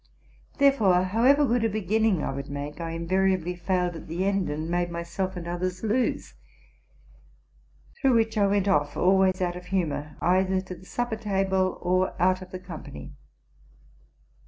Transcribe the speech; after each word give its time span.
Therefore, 0.57 1.03
however 1.03 1.45
good 1.45 1.63
a 1.63 1.69
beginning 1.69 2.23
I 2.23 2.31
would 2.31 2.49
make, 2.49 2.81
I 2.81 2.89
invariably 2.89 3.55
failed 3.55 3.95
at 3.95 4.07
the 4.07 4.25
end, 4.25 4.49
and 4.49 4.67
made 4.67 4.89
myself 4.89 5.35
and 5.37 5.47
others 5.47 5.83
lose; 5.83 6.33
through 7.97 8.15
which 8.15 8.35
I 8.35 8.47
went 8.47 8.67
off, 8.67 8.97
always 8.97 9.41
out 9.43 9.55
of 9.55 9.67
humor, 9.67 10.17
either 10.19 10.59
to 10.59 10.73
the 10.75 10.85
supper 10.87 11.17
table 11.17 11.77
or 11.83 12.19
out 12.19 12.41
of 12.41 12.49
the 12.49 12.57
company. 12.57 13.13